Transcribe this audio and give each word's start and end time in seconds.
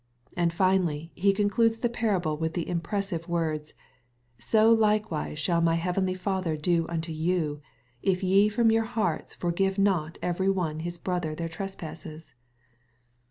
And 0.35 0.51
finally, 0.51 1.11
he 1.13 1.31
concludes 1.31 1.77
the 1.77 1.87
parable 1.87 2.35
with 2.35 2.55
the 2.55 2.67
impressive 2.67 3.29
words," 3.29 3.75
so 4.39 4.71
likewise 4.71 5.37
shall 5.37 5.61
my 5.61 5.75
heavenly 5.75 6.15
Father 6.15 6.57
do 6.57 6.87
unto 6.89 7.11
you, 7.11 7.61
if 8.01 8.23
ye 8.23 8.49
from 8.49 8.71
your 8.71 8.85
hearts 8.85 9.35
forgive 9.35 9.77
not 9.77 10.17
every 10.19 10.49
one 10.49 10.79
his 10.79 10.97
brother 10.97 11.35
their 11.35 11.49
trespasses." 11.49 12.33